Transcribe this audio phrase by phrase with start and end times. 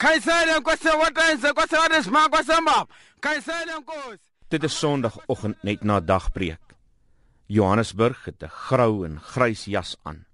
[0.00, 2.88] Kaisele nkosi watenze nkosi wadesma nkosi mbab.
[3.20, 4.16] Kaisele nkosi.
[4.50, 6.62] Dit is Sondagoggend net na dagbreek.
[7.46, 10.24] Johannesburg het 'n grou en grys jas aan.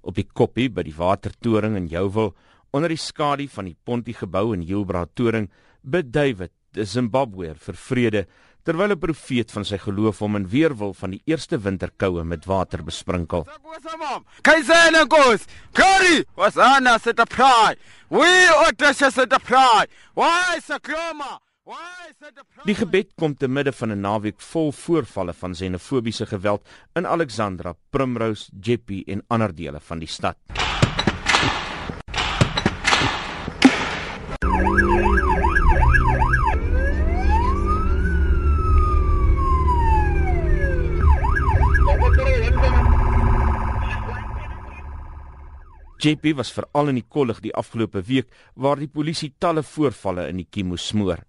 [0.00, 2.34] Op die koppie by die watertoring in Jouwel,
[2.70, 5.50] onder die skadu van die Pontie gebou in Heilbra toring,
[5.82, 8.26] bid David, 'n Zimbabweër vir vrede
[8.64, 12.82] terwyl 'n profeet van sy geloof hom in weerwil van die eerste winterkoue met water
[12.84, 13.46] besprinkel.
[14.42, 15.46] Kaisele nkosi.
[15.72, 17.78] Glory was ana set a pride.
[18.08, 18.26] We
[18.66, 19.88] audacious set a pride.
[20.14, 21.40] Why sakroma?
[21.64, 22.66] Why set a pride?
[22.66, 27.74] Die gebed kom te midde van 'n naweek vol voorvalle van xenofobiese geweld in Alexandra,
[27.90, 30.36] Primrose, Jeppe en ander dele van die stad.
[46.00, 50.40] JP was veral in die kollig die afgelope week waar die polisie talle voorvalle in
[50.40, 51.20] die kiem moes smoor.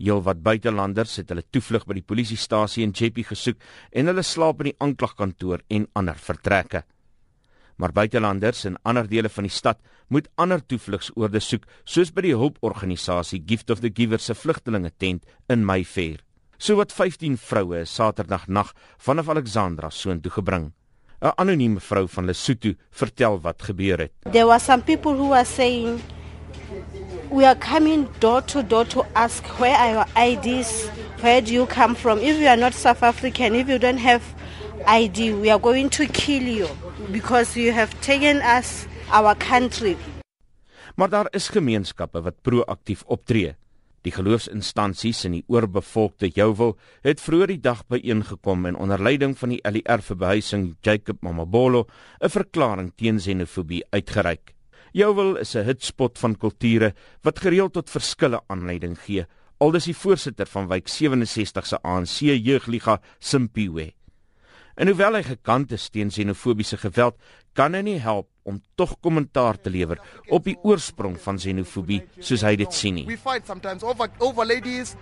[0.00, 3.58] Heelwat buitelanders het hulle toevlug by die polisiestasie in JP gesoek
[3.90, 6.84] en hulle slaap in die aanklagkantoor en ander vertrekke.
[7.80, 12.36] Maar buitelanders in ander dele van die stad moet ander toevlugsoorde soek, soos by die
[12.36, 16.20] hulporganisasie Gift of the Giver se vlugtelinge tent in Mayfair.
[16.60, 20.70] Sowat 15 vroue is Saterdag nag vanaf Alexandra soontoe gebring.
[21.20, 24.10] 'n Anonieme vrou van Lesotho vertel wat gebeur het.
[24.32, 26.00] There were some people who were saying,
[27.30, 30.88] We are coming door to door to ask, Where are your IDs?
[31.20, 32.18] Where do you come from?
[32.18, 34.22] If you are not South African, if you don't have
[34.86, 36.68] ID, we are going to kill you
[37.12, 39.96] because you have taken us, our country.
[40.94, 43.54] Maar daar is gemeenskappe wat proaktief optree.
[44.06, 46.72] Die geloofsinstansies in die oorbevolkte Jouwel
[47.04, 51.86] het vroeër die dag byeengekom en onder leiding van die LER vir behuising Jacob Mamabolo
[52.20, 54.54] 'n verklaring teen xenofobie uitgereik.
[54.92, 59.26] Jouwel is 'n hitspot van kulture wat gereeld tot verskille aanleiding gee,
[59.58, 63.92] aldus die voorsitter van wijk 67 se ANC jeugliga Simpiwe.
[64.80, 67.16] En hoewel hy gekant is teen xenofobiese geweld,
[67.58, 70.00] kan hy nie help om tog kommentaar te lewer
[70.32, 73.04] op die oorsprong van xenofobie soos hy dit sien nie.
[73.10, 74.94] We fight sometimes over over ladies,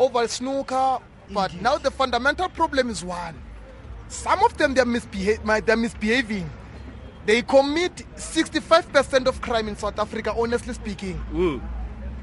[0.00, 3.36] over snooker, but now the fundamental problem is one.
[4.08, 6.48] Some of them they're, misbeha- my- they're misbehaving.
[7.26, 11.18] They commit 65% of crime in South Africa, honestly speaking.
[11.34, 11.60] Ooh.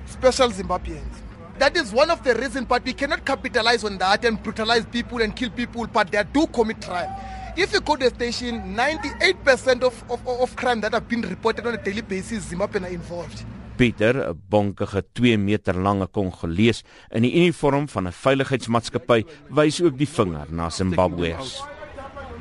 [0.07, 1.19] Special Zimbabweans.
[1.59, 5.21] That is one of the reasons, but we cannot capitalize on that and brutalize people
[5.21, 7.09] and kill people, but they do commit crime.
[7.55, 11.67] If you go to the station, 98% of, of, of crime that have been reported
[11.67, 13.45] on a daily basis, Zimbabwean are involved.
[13.77, 19.97] Pieter, 'n bonkige 2 meter lange Kongolees in die uniform van 'n veiligheidsmaatskappy, wys ook
[19.97, 21.61] die vinger na Zimbabweërs.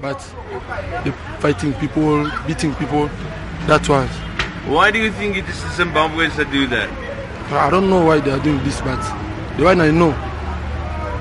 [0.02, 0.18] but
[1.04, 3.08] the fighting people, beating people,
[3.66, 4.08] that one.
[4.66, 6.90] Why do you think it is the Zimbabweans that do that?
[7.54, 9.00] I don't know why they are doing this, but
[9.56, 10.14] the one I know,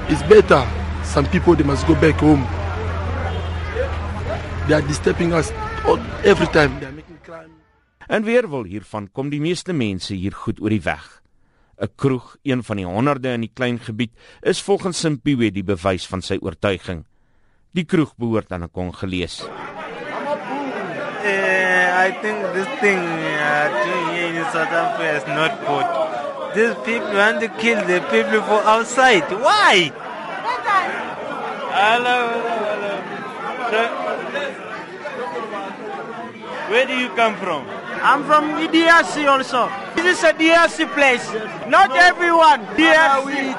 [0.08, 0.66] it's better.
[1.03, 2.46] Some people they must go back home.
[4.68, 5.52] They are disturbing us
[5.86, 6.80] all, every time.
[6.80, 7.52] They are making crime.
[8.08, 11.22] En weerwil hiervan kom die meeste mense hier goed oor die weg.
[11.81, 14.12] 'n Kroeg, een van die honderde in die klein gebied,
[14.42, 17.06] is volgens Simpiwe die bewys van sy oortuiging.
[17.74, 19.42] Die kroeg behoort aan 'n Kongolees.
[21.22, 26.00] Uh, I think this thing uh, doing here in South Africa is not good.
[26.53, 29.23] These people want to kill the people for outside.
[29.31, 29.91] Why?
[31.72, 32.94] Hello, hello, hello.
[33.72, 33.81] So,
[36.72, 37.67] where do you come from?
[38.03, 39.69] I'm from DRC also.
[39.95, 41.23] This is a DRC place.
[41.69, 42.66] Not everyone.
[42.75, 43.56] DRC.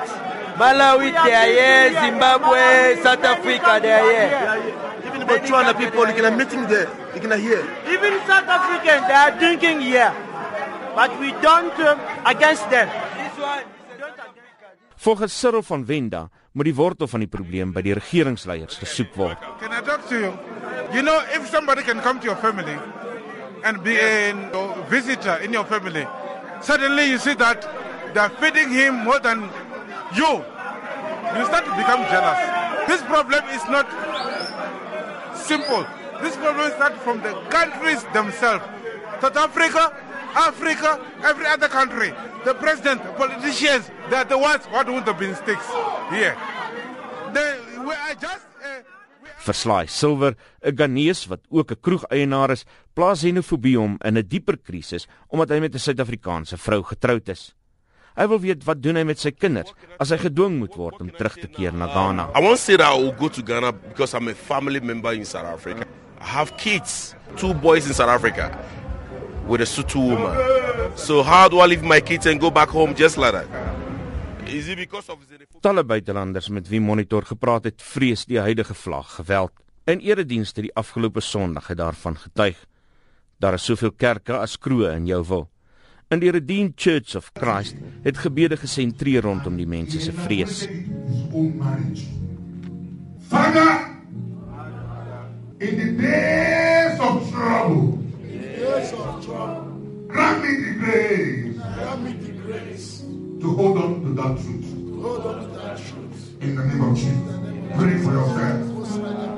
[0.57, 4.85] Malawi, they are here, Zimbabwe, South Africa, they are here.
[5.07, 6.89] Even about 200 people, you can meeting there.
[7.15, 7.65] You can hear.
[7.89, 10.13] Even South African, they are drinking here.
[10.95, 12.89] But we don't um, against them.
[12.89, 13.65] This one.
[13.99, 14.77] Don't against them.
[14.97, 19.39] Volgens Cyril van Wenda moet die wortel van die probleem by die regeringsleiers gesoek word.
[19.61, 20.33] Can I talk to you?
[20.93, 22.77] You know, if somebody can come to your family
[23.65, 24.35] and be a
[24.89, 26.07] visitor in your family,
[26.61, 27.65] suddenly you see that
[28.15, 29.49] they're feeding him more than
[30.15, 30.45] you.
[31.33, 32.39] You start to become jealous.
[32.87, 33.89] This problem is not
[35.35, 35.87] simple.
[36.21, 38.65] This problem starts from the countries themselves.
[39.21, 39.97] South Africa,
[40.35, 42.13] Africa, every other country.
[42.45, 45.67] The president, politicians, they're the ones who want the bin sticks
[46.11, 46.37] here.
[47.33, 48.47] They, we are just...
[48.63, 48.83] Uh,
[49.43, 52.65] Verslaai Silver, 'n Ghanese wat ook 'n kroegeienaar is,
[52.95, 57.55] plaas xenofobie hom in 'n dieper krisis omdat hy met 'n Suid-Afrikaanse vrou getroud is.
[58.15, 61.11] Hy wil weet wat doen hy met sy kinders as hy gedwing moet word om
[61.11, 62.31] terug te keer na Ghana.
[62.37, 65.25] I won't say that I will go to Ghana because I'm a family member in
[65.25, 65.87] South Africa.
[66.21, 68.53] I have kids, two boys in South Africa.
[69.47, 70.33] With a Sutu woman.
[70.97, 73.47] So how do I leave my kids and go back home just like that?
[74.47, 78.75] Is it because of the Talle buitelanders met wie Monitor gepraat het, vrees die huidige
[78.75, 79.53] vlag geweld.
[79.87, 82.59] In eredienste die afgelope Sondag het daarvan getuig.
[83.39, 85.47] Daar is soveel kerke as kroë in Jouwil.
[86.11, 90.67] In die Redeemed Church of Christ het gebede gesentreer rondom die mense se vrees.
[93.29, 93.71] Father,
[95.59, 97.99] in the days of trouble,
[100.09, 100.43] grant
[102.03, 103.03] me the grace,
[103.41, 104.69] to hold on to that truth.
[106.41, 107.39] In the name of Jesus,
[107.77, 108.69] pray for yourself.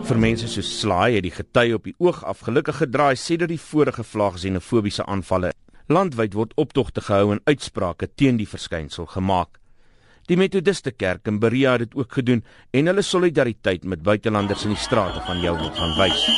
[0.05, 3.61] Vir mense so slaai het die gety op die oog af gelukkig gedraai sedert die
[3.61, 5.55] vorige vlaag xenofobiese aanvalle.
[5.89, 9.61] Landwyd word optogte gehou en uitsprake teen die verskynsel gemaak.
[10.29, 14.77] Die Methodiste Kerk in Berea het dit ook gedoen en hulle solidariteit met buitelanders in
[14.77, 16.29] die strate van jou wil gaan wys.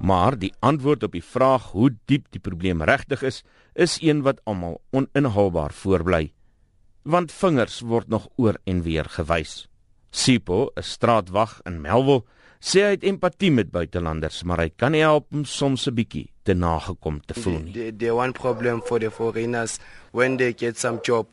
[0.00, 3.42] Maar die antwoord op die vraag hoe diep die probleem regtig is,
[3.74, 6.32] is een wat almal oninhaalbaar voorbly.
[7.02, 9.68] Want vingers word nog oor en weer gewys.
[10.10, 12.24] Sipo, 'n straatwag in Melville,
[12.60, 16.30] sê hy het empatie met buitelanders, maar hy kan nie help om soms 'n bietjie
[16.42, 17.72] te nagekom te voel nie.
[17.72, 19.78] The, the one problem for the foreigners
[20.12, 21.26] when they get some job,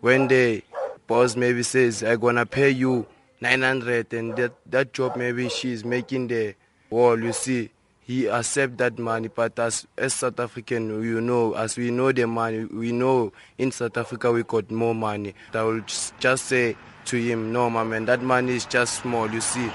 [0.00, 0.62] when the
[1.06, 3.06] boss maybe says I gonna pay you
[3.40, 6.54] 900 and that that job maybe she's making the
[6.90, 7.70] wall, you see
[8.04, 12.26] he accept that money but as as south african you know as we know the
[12.26, 15.34] money we know in south africa we got more money.
[15.52, 19.30] I will just, just say to him no my man that money is just small.
[19.30, 19.70] You see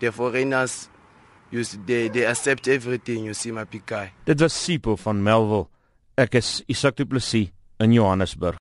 [0.00, 0.88] the foreigners
[1.50, 4.12] you see, they they accept everything you see my big guy.
[4.24, 5.68] Dit was Sipo van Melville.
[6.16, 7.50] Ek is Isak Du Plessis
[7.80, 8.58] in Johannesburg